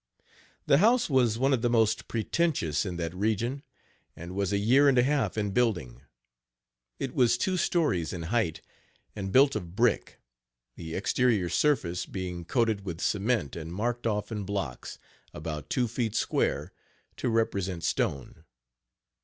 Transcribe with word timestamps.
The 0.65 0.79
house 0.79 1.11
was 1.11 1.37
one 1.37 1.53
of 1.53 1.61
the 1.61 1.69
most 1.69 2.07
pretentious 2.07 2.87
in 2.87 2.95
that 2.95 3.13
region, 3.13 3.61
and 4.15 4.33
was 4.33 4.51
a 4.51 4.57
year 4.57 4.89
and 4.89 4.97
a 4.97 5.03
half 5.03 5.37
in 5.37 5.51
building. 5.51 6.01
It 6.97 7.13
was 7.13 7.37
two 7.37 7.55
stories 7.55 8.11
in 8.11 8.23
height, 8.33 8.61
and 9.15 9.31
built 9.31 9.55
of 9.55 9.75
brick, 9.75 10.19
the 10.75 10.95
exterior 10.95 11.49
surface 11.49 12.07
being 12.07 12.45
coated 12.45 12.83
with 12.83 12.99
cement 12.99 13.55
and 13.55 13.71
marked 13.71 14.07
off 14.07 14.31
in 14.31 14.43
blocks, 14.43 14.97
about 15.35 15.69
two 15.69 15.87
feet 15.87 16.15
square, 16.15 16.73
to 17.17 17.29
represent 17.29 17.83
stone. 17.83 18.43